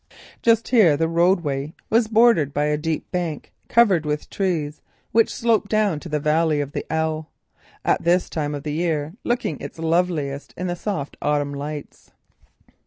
Just 0.41 0.69
here 0.69 0.97
the 0.97 1.07
roadway 1.07 1.75
was 1.91 2.07
bordered 2.07 2.55
by 2.55 2.65
a 2.65 2.75
deep 2.75 3.11
bank 3.11 3.53
covered 3.67 4.03
with 4.03 4.31
trees 4.31 4.81
which 5.11 5.31
sloped 5.31 5.69
down 5.69 5.99
to 5.99 6.09
the 6.09 6.19
valley 6.19 6.59
of 6.59 6.71
the 6.71 6.91
Ell, 6.91 7.29
at 7.85 8.01
this 8.03 8.27
time 8.27 8.55
of 8.55 8.63
the 8.63 8.73
year 8.73 9.13
looking 9.23 9.59
its 9.59 9.77
loveliest 9.77 10.55
in 10.57 10.65
the 10.65 10.75
soft 10.75 11.17
autumn 11.21 11.53
lights. 11.53 12.09